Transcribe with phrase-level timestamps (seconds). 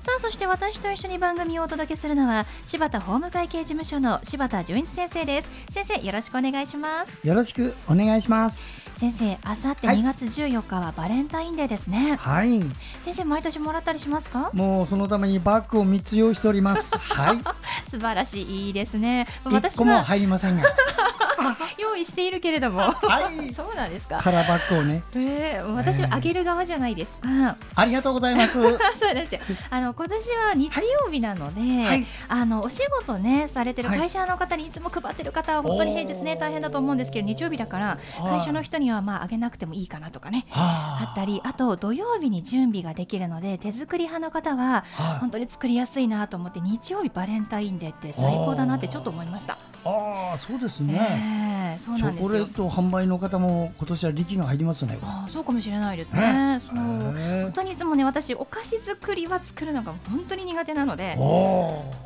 [0.00, 5.50] さあそして私と一緒に番組をお届けするのは柴田法務会計事務所の柴田純一先生です。
[5.70, 7.26] 先生よろしくお願いします。
[7.26, 8.72] よろしくお願いします。
[8.98, 12.16] 先生あさって2月14日はバレンタインデーですね。
[12.18, 12.60] はい。
[13.02, 14.50] 先生毎年もらったりしますか？
[14.54, 16.96] もうそのためにバッグを3つ用意しております。
[16.96, 17.38] はい。
[17.90, 19.26] 素晴らしいいいですね。
[19.44, 20.62] 私個も入りませんが
[21.78, 24.18] 用意しているけれども、はい、そうなんですか。
[24.18, 25.02] カラーバッグをね。
[25.14, 27.56] えー、私はあげる側じゃないですか。
[27.74, 28.52] ありがとうございます。
[28.62, 29.40] そうですよ。
[29.70, 30.70] あの今年は日
[31.04, 44.84] 曜日なので、はい、あのお仕事ねされてる会社の方にいつも配ってる方は本当に平日ね大変だと思うんですけど、日曜日だから会社の人にはまああげなくてもいいかなとかね、あったり、あと土曜日に準備ができるので手作り派の方は
[45.20, 49.58] 本当に作りやすいなと思って日曜日バレンタインデーって最高だなってちょっと思いました。
[49.84, 51.29] ああそうですね、えー、
[51.80, 56.76] そうなんチョコレート販売の方も今年は力が入りますねあそうかもしれないですね、そう。
[56.76, 61.16] 本当にいつもね私お菓子作りは作るのが本当に苦手なので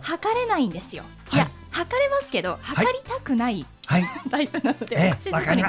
[0.01, 5.63] 測れないんですよ、い、や測れますけど測りたくない、はい、 タイプなので、えー、お菓子作り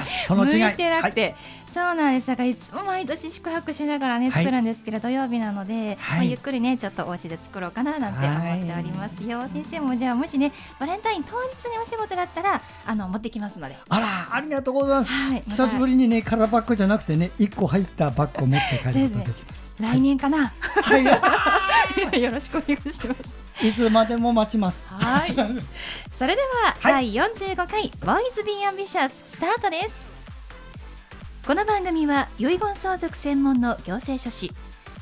[0.52, 1.36] 向いてなくて、
[1.76, 2.28] そうなんです。
[2.28, 13.76] だからいつも毎年宿泊しながらね作るんですけど、土曜日なので、まあ、ゆっくりねちょっとお家で作ろうかななんて思っておりますよ、先生もじゃあもしねバレンタイン当日にお仕事だったらあの持ってきますので。
[13.90, 20.98] あらありがとうございます、はい、久しぶりにねカラーバッグじゃなくてね一個入ったバッグを持って帰ることができます、来年かな、は
[22.14, 23.16] い、 よろしくお願いしま
[23.62, 23.68] す。
[23.68, 24.88] いつまでも待ちます。
[24.88, 25.36] はい。
[26.18, 30.15] それでは、はい、第45回ボーイズビーアンビシャススタートです。
[31.46, 34.52] この番組は遺言相続専門の行政書士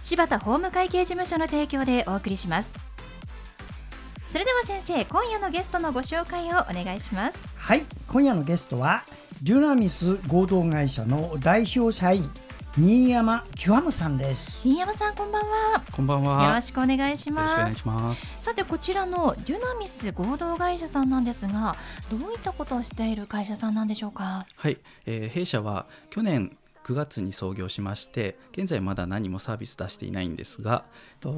[0.01, 2.69] 柴田法務会計事務所の提供でお送りします。
[4.27, 7.39] それでは先生今夜のゲストのご紹介をお願いします。
[7.55, 9.05] はい今夜のゲストは
[9.41, 12.29] デュナミス合同会社の代表社員
[12.75, 14.61] 新山極さんです。
[14.61, 15.83] 新山さんこんばんは。
[15.91, 16.43] こんばんは。
[16.45, 17.53] よろしくお願いします。
[17.53, 18.43] お願いします。
[18.43, 21.75] さてこちらのデュナミス合同会社さんなんですが
[22.09, 24.47] どういったことをしている会社さんなんでしょうか？
[24.55, 30.85] はい、えー、弊社は去年9月に創業しまして現在まだ何もサービス出していないんですが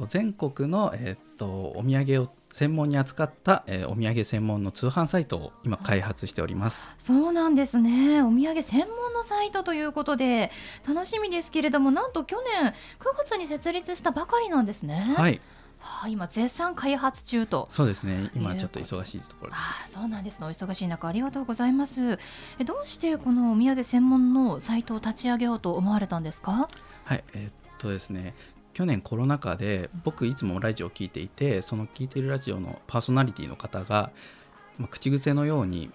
[0.08, 6.94] 全国の、えー、とお土産を専門に扱った、えー、お土産専門の通販サイトを今開発しております。
[6.98, 8.22] そうなんですね。
[8.22, 10.50] お土産専門のサイトということで
[10.88, 15.14] 楽しみですけれどもなんと去年9月に設立したばかりなんですね。
[15.16, 15.40] はい。
[15.78, 17.66] はあ、今絶賛開発中と。
[17.70, 18.30] そうですね。
[18.34, 19.60] 今ちょっと忙しいところです。
[19.84, 20.46] あそうなんですね。
[20.46, 22.18] お忙しい中ありがとうございます。
[22.58, 26.68] えどうしてこのお土産専門のサイトを立ち上げようと思われたんですか？
[27.04, 27.24] はい。
[27.34, 28.34] えー、っとですね
[28.76, 34.10] 去年コロナ禍で僕いつもラジオを聞いていてその聞いてるラジオのパーソナリティの方が、
[34.76, 35.90] ま、口癖のように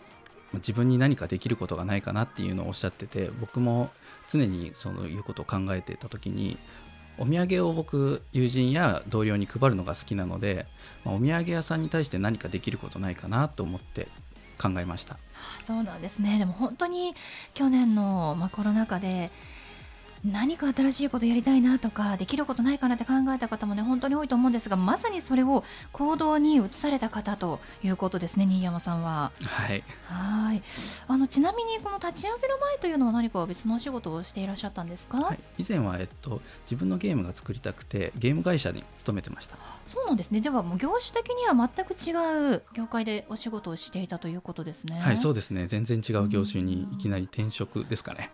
[0.56, 3.92] 自分に何かできることがないかなっていうのをおっしゃってて僕も
[4.32, 6.58] 常にそういうことを考えてた時に
[7.20, 10.66] お土産を僕友人や同僚に配るのが好きなので、
[11.06, 14.08] ま、お土産屋さんに対して何かできることないかなと思って
[14.60, 15.20] 考えました。
[15.64, 17.14] そうなんですねでも本当に
[17.54, 19.30] 去年の、ま、コロナ禍で
[20.26, 29.32] 何か新しいことやりたいなとかできることないかなって考えた方もね本当に多いと思うんですがまさにそれを行動に移された方ということですね新山さんは。
[29.44, 29.84] はい。
[30.06, 30.62] はい。
[31.08, 39.56] あのちなみにこの立ち上げる前というのは何か別のお仕事をしていらっしゃったんですか、はい、以前は、えっと、自分のゲームが作りたくてゲーム会社に勤めてました。
[39.88, 40.42] そうなんですね。
[40.42, 45.00] ではもう業種的には全く違う業界でお仕事をしていたということですね。
[45.00, 45.68] はいそうですね。
[45.68, 48.32] 全然違う業種にいきなり転職ですかね。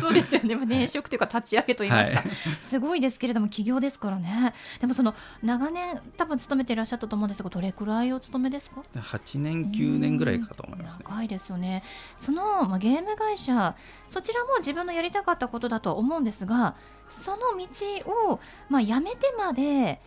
[0.00, 0.54] そうですよね。
[0.54, 2.28] 転職というか立ち上げといいますか、はい、
[2.62, 4.54] すごいですけれども起業ですからね。
[4.80, 11.82] でもその長年多分勤めていらっしゃったと思うんですがどれくらいお勤めですか？8年9年ぐらいかと思います、ね、長いですよね。
[12.16, 16.76] その、まあ、ゲーム会社そちらも自分のやりたかったことだと思うんですが
[17.08, 20.00] その道を、まあ、やめてまで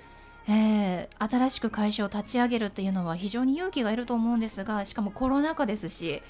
[0.49, 6.23] えー、新しく会社を立ち上げるっていうのは非常に勇気がいると思うんですがしかもコロナ禍ですし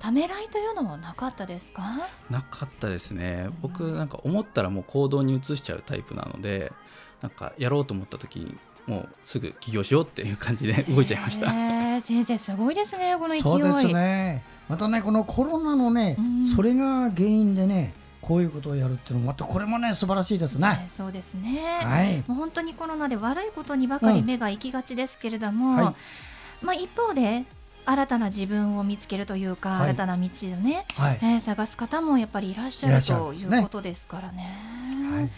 [0.00, 1.82] ためらいというのはなかったですか？
[2.30, 6.72] なかったですね、僕なんか思ったらもう行動に移しちゃうタイプなので
[7.20, 8.56] なんかやろうと思った時に
[8.86, 13.42] もうすぐ起業しようっていう感じで動いちゃいました、えー、先生すごいですねこの勢い。
[13.42, 14.42] そうですね。
[14.68, 17.92] またねこのコロナのね、うん、それが原因でね
[18.22, 20.68] こういうことをやるっていうのもまたこれもね素晴らしいですね。
[20.68, 22.16] ねそうですね、はい。
[22.26, 25.94] もう本当にコロナで悪いことにばかり目が行きがちですけれども、はい。
[26.64, 27.44] まあ、一方で
[27.86, 31.18] 新たな自分を見つけるというか、はい新たな道をね、はい。
[31.22, 34.48] えー探す方もやっぱりいらっしゃるということですからね。
[35.14, 35.30] はい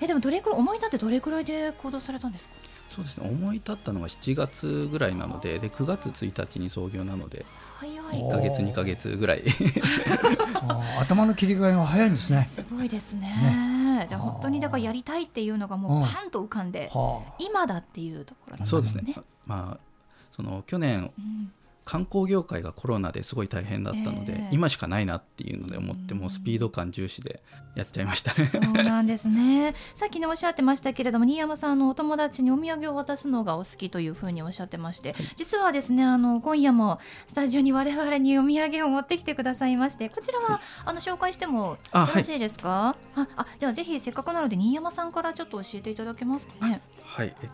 [0.00, 2.54] えでもどれくらい思い立ってどれくらいで行動されたんですか？
[2.90, 7.44] そうですね思い立ったのが7月ぐらいなのでで9月1日に創業なので
[7.78, 7.96] 早い。
[8.20, 9.42] 1ヶ月2ヶ月ぐらい
[11.00, 12.44] 頭の切り替えが早いんですね。
[12.44, 14.06] すごいですね。
[14.10, 19.14] で本当にだからやりたいっていうのがもううんパンと浮かんで、は今だっていうところなんそうですね
[19.46, 21.52] まあその去年うん
[21.86, 27.42] 観光業界がコロナですごい大変だったので、ええ今しかないなっていうので思ってうんもうスピード感重視で
[27.76, 28.46] やっちゃいましたね。
[28.46, 29.74] そうなんですね。
[29.94, 36.98] さっきねおっしゃってましたけれども、新山さんあのお友達にお土産を渡すのがお好きというふうにおっしゃってまして、実はですねあの今夜も
[37.28, 42.96] スタジオに我々にお土産を持ってきてくださいまして、こちらはあの紹介してもあよろしいですか？
[43.14, 46.80] あ、あではぜひせっかくなので新山さんからちょっと教えていただけますかね？
[47.04, 47.50] はい、えっと、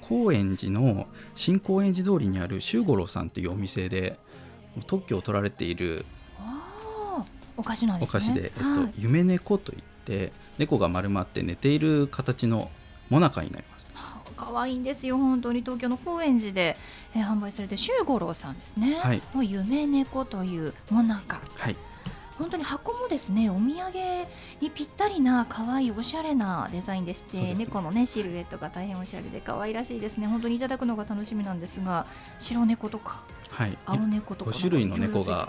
[0.00, 4.16] 高円寺の新高円寺通りにある周五郎さんというお店で
[4.86, 6.04] 特許を取られている
[7.56, 8.18] お菓子なんですね。
[8.18, 12.70] お菓子で、えっとはい夢猫といって猫が丸まって寝ている形の
[13.10, 13.86] モナカになります。
[13.94, 16.76] はあ可愛いんですよ本当に東京の高円寺で、
[17.14, 18.96] えー販売されてる周五郎さんですね。
[18.96, 21.40] はいの夢猫というもなか。
[21.54, 21.76] はい、
[22.38, 23.92] 本当に箱もですねお土産
[24.60, 27.54] にぴったりな可愛いおしゃれなデザインでしてね。
[27.56, 30.26] 猫のねシルエットが大変おしゃれで可愛らしいですね。
[30.26, 32.06] 本当にいただくのが楽しみなんですが
[32.38, 35.48] 白猫とかはい、青猫とか5種類の猫が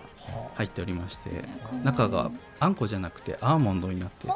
[0.54, 1.44] 入っておりまして
[1.84, 2.30] 中が
[2.60, 4.28] あんこじゃなくてアーモンドになって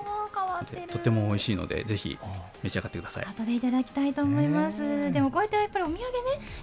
[0.92, 2.18] とても美味しいのでぜひ
[2.64, 3.26] 召し上がってください。
[3.26, 5.12] 後でいただきたいと思います、ねえ。
[5.12, 6.06] でもこうやってやっぱりお土産ね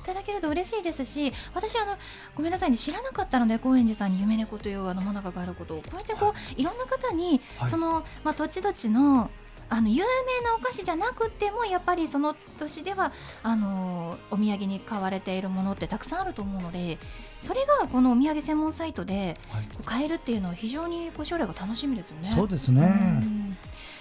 [0.03, 1.97] いただけると嬉しいですし私あの
[2.35, 5.83] ごめんなさいね知らなかったので高円寺さんに夢猫というあのもなかがあることを。
[5.83, 6.65] こうやってこうい。
[6.65, 7.71] ろんな方に、はい。
[7.71, 9.31] そのまあ土地土地の
[9.69, 13.11] あの有名なお菓子じゃなくてもやっぱりその年では
[13.43, 16.99] あのお土産に買われているものってたくさんあると思うので
[17.43, 19.37] それがこのお土産専門サイトで
[19.85, 22.31] 買えるっていうのは非常にこう将来が楽しみですよね。
[22.33, 22.87] そうですうね。
[22.87, 23.46] ん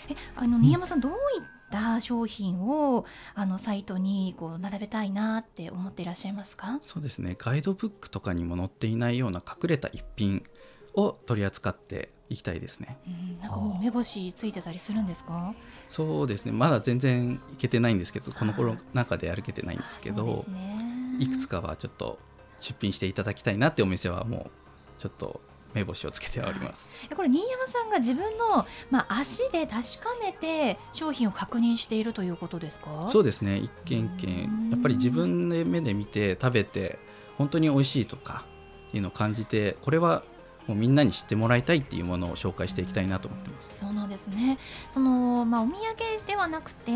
[0.10, 1.18] えあの新山さんどういっ
[1.72, 6.80] た商品をあのサイトにこう並べたいなって思っていらっしゃいますか？
[6.82, 10.44] そうですねガイドブックとかにも載っていないような隠れた一品
[10.94, 12.98] を取り扱っていきたいですね。
[13.08, 15.54] うん、なんかもう目星ついてたりするんですか？
[15.88, 22.18] そうですねまだ全然いけてないんですけどこの頃中で歩けてないんですけどすねいくつかはちょっと
[22.60, 24.52] 出品していただきたいなってお店はもう
[24.98, 25.42] ちょっと
[25.76, 26.90] 目星をつけてはおります。
[27.12, 33.08] えこれ新山さんが自分のまあ足で確かめて商品を確認しているということですか？
[33.12, 36.98] そうですね一軒一軒やっぱり自分で目で見て食べて
[37.38, 38.46] 本当に美味しいとか
[38.88, 40.24] っていうのを感じてこれは
[40.68, 43.80] もうみんなに知ってもらいたいっていうものを紹介していきたいなと思ってます。
[43.80, 44.58] そうなんですね。
[44.90, 46.92] そのまあお土産ではなくて、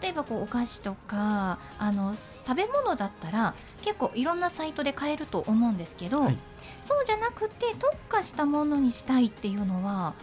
[0.00, 6.38] 例えばこうお菓子とかあの食べ物だったら結構いろんなサイトで買えると思うんですけど、はい
[6.82, 10.14] そうじゃなくて特化したものにしたいっていうのは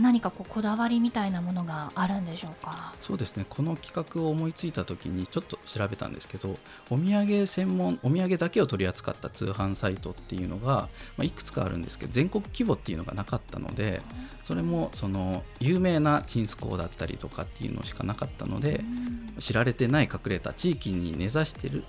[0.00, 2.94] 何かこうこだわりみたいなものがあるんでしょうか？
[3.00, 6.56] そうですねこの企画を思いついた時にちょっと調べたんですけど
[6.90, 14.00] お土産専門お土産だけを取り扱った通販サイトっていうのが、まあ、いくつかあるんですけど全国規模っていうのがなかったので
[14.44, 18.82] それもその有名なチンスコーだったりとかっていうのしかなかったので
[19.38, 21.84] 知られてない隠れた地域に根ざしてる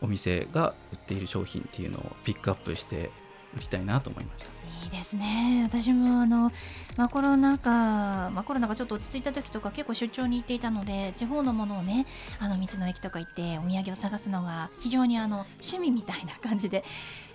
[0.00, 3.10] お店が売っている商品っていうのをピックアップして
[3.56, 4.50] 売りたいなと思いました。
[4.88, 5.64] いいですね。
[5.66, 6.50] 私もあの、
[6.96, 7.70] まあ、コロナ禍、
[8.30, 12.06] まあ、コロナがちょっと落ち着いた時とか結構出張に行っていたので地方のものをね
[12.38, 16.84] あの道の駅とか行ってお土産を探すのが非常にあの趣味みたいな感じで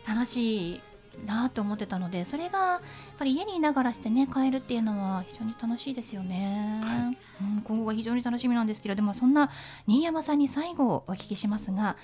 [0.08, 0.82] 楽しい
[1.28, 2.82] なと思ってたのでそれがやっ
[3.20, 9.52] ぱり家にいながらしてね買えるっていうのは非常に楽しいですよね、はうん、今後が非常に楽しみなんですけれどもそんな
[9.86, 11.98] 新山さんに最後お聞きしますが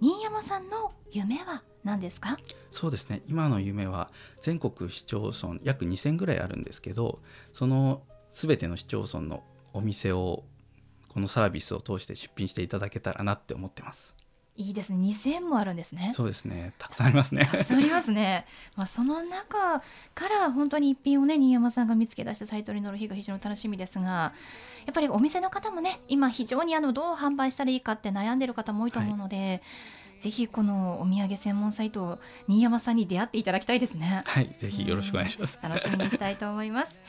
[0.00, 2.38] 新山さんの夢は何ですか？
[2.70, 3.22] そうですね。
[3.28, 4.10] 今の夢は
[4.40, 7.20] 全国市町村約2000ぐらいあるんですけど
[7.52, 10.44] その全ての市町村のお店を
[11.08, 14.16] このサービスを通して出品していただけたらなって思ってます。
[14.56, 15.08] いいですね。
[15.08, 16.12] 2000もあるんですね。
[16.14, 16.74] そうですね。
[16.78, 17.48] たくさんありますね。
[17.50, 18.46] たくさんありますね。
[18.76, 19.80] まあその中
[20.14, 24.32] から本当に一品をね新山さんが見つけ出してサイトに載る日が非常に楽しみですが、
[24.86, 29.60] やっぱりお店の方もね今非常にあのどう販売したらいいかって悩んでる方も多いと思うので、
[30.20, 34.22] ぜひこのお土産専門サイト新山さんに出会っていただきたいですね。
[34.26, 37.00] はいぜひよろしくお願いします楽しみにしたいと思います。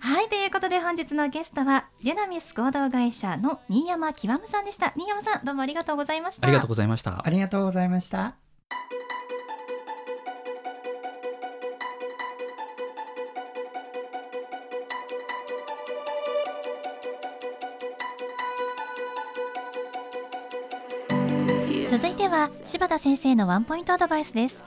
[0.00, 4.92] はいということで本日のゲストはデュナミス合同会社の新山極さんでした。
[4.96, 6.46] 新山さんどうもありがとうございました。
[6.46, 8.36] ありがとうございましたありがとうございました。
[22.44, 24.62] は柴田先生のワンポイントアドバイスです。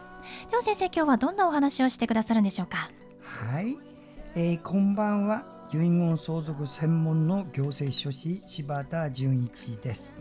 [0.50, 2.90] では先生今日はどんなお話をしてくださるんでしょうか？
[3.22, 3.78] はい、
[4.34, 5.46] えー、こんばんは。
[5.72, 10.16] 遺言相続専門の行政書士柴田純一です。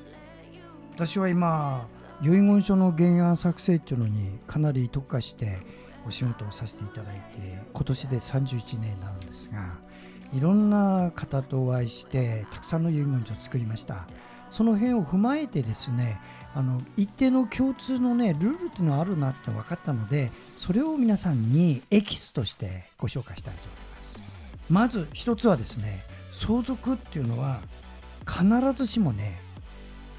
[0.97, 1.89] 私は今
[2.21, 5.57] 遺言書の原案作成っていうのにかなり特化して
[6.07, 9.79] お仕事をさせていただいて今年で31年になるんですが
[10.35, 14.07] いろんな方とお会いしてたくさんの遺言書を作りました。
[14.49, 16.21] その辺を踏まえてですね
[16.57, 24.21] あの一定の共通のねルールっていうのはあるなって分かったのでそれを皆さんにエキスとしてご紹介したいと思います。
[24.71, 27.61] まず一つはですね相続っていうのは
[28.27, 29.39] 必ずしもね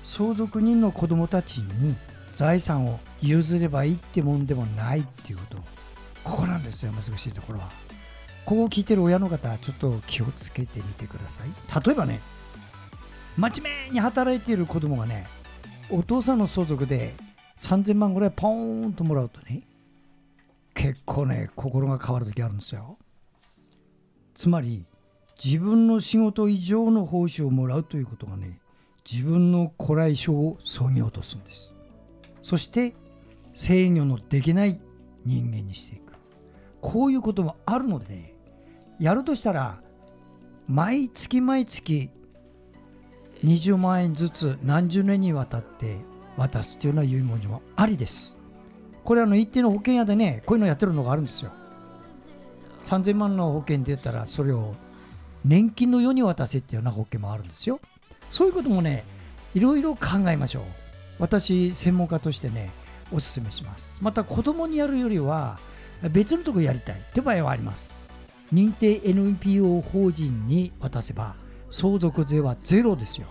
[0.03, 1.95] 相続人の子供たちに
[2.33, 5.57] 財産を譲ればいいってもんでもないっていうこと。
[6.23, 7.65] ここなんですよ難しいところは。
[8.45, 11.83] ここを聞いてる親の方ちょっと気をつけてみてください。
[11.83, 12.19] 例えばね
[13.37, 15.25] 真面目に働いている子供がね
[15.89, 17.13] お父さんの相続で
[17.59, 19.63] 3000万ぐらいポーンともらうとね
[20.73, 22.97] 結構ね心が変わる時あるんですよ。
[24.35, 24.85] つまり
[25.43, 28.59] 自分の仕事以上の報酬をもらうということがね
[29.09, 31.73] 自分の古来書をそぎ落とすんです。
[32.43, 32.93] そして
[33.53, 34.79] 制御のできない
[35.25, 36.13] 人間にしていく。
[36.81, 38.33] こういうこともあるのでね
[38.99, 39.81] やるとしたら
[40.67, 42.11] 毎月毎月
[43.43, 45.97] 20万円ずつ何十年にわたって
[46.37, 48.37] 渡すというような遺言書もありです。
[49.03, 51.51] これあの一定の保険屋でねこういうのやってるのがあるんですよ。
[52.83, 54.73] 3000万の保険出たらそれを
[55.45, 57.79] 年金のように渡せっていうような保険もあるんですよ。
[58.29, 59.05] そういうこともね
[59.53, 60.63] いろいろ考えましょう。
[61.19, 62.69] 私専門家としてね
[63.11, 64.03] お勧めします。
[64.03, 65.59] また子供にやるよりは
[66.11, 68.09] 別のところやりたいって場合はあります。
[68.53, 71.35] 認定 NPO 法人に渡せば
[71.69, 73.27] 相続税はゼロですよ。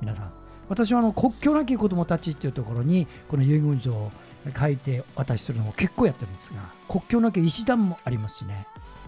[0.00, 0.32] 皆さん。
[0.68, 4.10] 私はあの国境なき子どもたちっていうところにこの遺言状を
[4.58, 8.66] 書いて渡しするのを結構やってるんですが国境なき医師団もありますしね。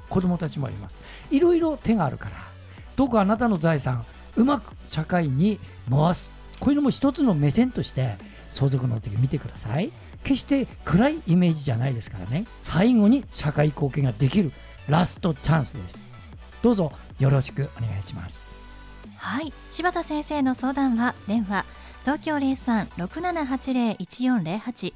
[0.08, 1.00] 子どもたちもあります。
[1.30, 2.36] いろいろ手があるから
[2.96, 4.04] どうかあなたの財産
[4.36, 5.58] うまく社会に
[5.90, 6.30] 回す。
[6.60, 8.16] こういうのも一つの目線として
[8.50, 9.90] 相続の時見てください。
[10.24, 12.46] 決して暗いイメージじゃないですからね。
[12.60, 14.52] 最後に社会貢献ができる
[14.88, 16.15] ラストチャンスです。
[16.66, 18.40] どうぞよろしくお願いします。
[19.18, 19.52] はい。
[19.70, 21.64] 柴田先生の相談は電話
[22.00, 24.92] 東京03-6780-1408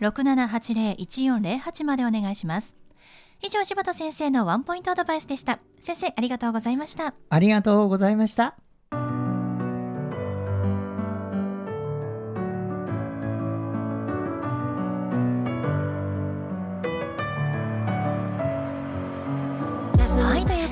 [0.00, 2.74] 6780-1408までお願いします。
[3.40, 5.60] 以上柴田先生のワンポイントアドバイスでした。
[5.80, 7.14] 先生ありがとうございました。
[7.30, 8.56] ありがとうございました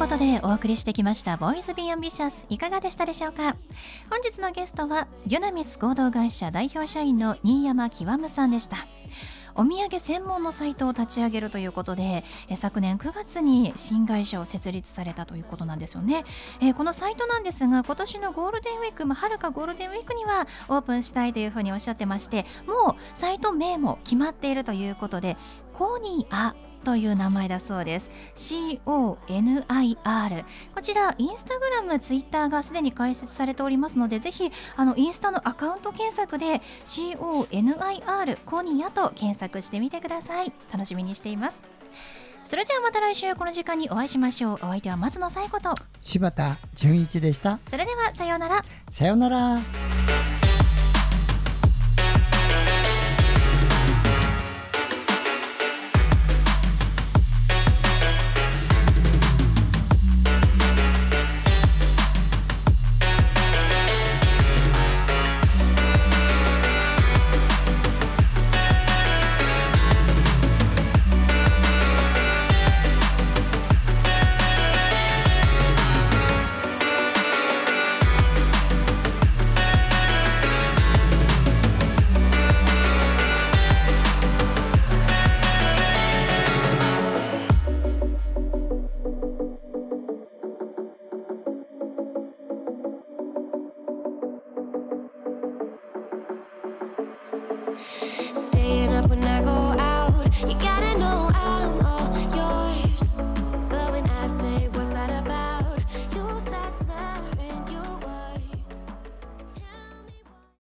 [0.00, 3.54] ことでお送りしてきました「ボーイズ・ビー・アンビシャス」いかがでしたでしょうか？
[4.08, 8.78] 本日のゲストはデュナミス合同会社代表社員の新山極さんでした。
[9.54, 12.24] お土産専門のサイトを立ち上げるということで
[12.56, 16.24] 昨年9月に新会社を設立されたということなんですよね、
[16.62, 25.36] えーこのサイトなんですが今年のゴールデンウィーク、まあ、はるかゴールデンウィークにはオープンしたいというふうにおっしゃってましてもうサイト名も決まっているということで
[25.74, 28.10] コニアという名前だそうです。
[28.36, 30.44] CONIR
[30.74, 40.52] こちらインスタグラムツイッターがすでに開設されておりますのでぜひあのインスタのアカウント検索で CONIR コニアと検索してみてください。
[40.72, 41.68] 楽しみにしています。
[42.46, 44.54] それではまた来週この時間にお会いしましょう。
[44.54, 45.74] お相手は松野紗友子と。
[46.00, 47.60] 柴田純一でした。
[47.70, 48.64] それではさようなら。
[48.90, 49.58] さようなら